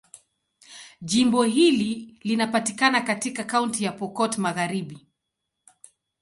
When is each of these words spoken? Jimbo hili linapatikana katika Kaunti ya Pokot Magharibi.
Jimbo 1.01 1.43
hili 1.43 2.19
linapatikana 2.23 3.01
katika 3.01 3.43
Kaunti 3.43 3.83
ya 3.83 3.91
Pokot 3.91 4.37
Magharibi. 4.37 5.07